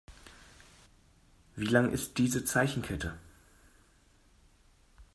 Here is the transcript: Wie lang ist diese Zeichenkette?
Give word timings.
Wie 1.55 1.67
lang 1.67 1.91
ist 1.91 2.17
diese 2.17 2.43
Zeichenkette? 2.43 3.19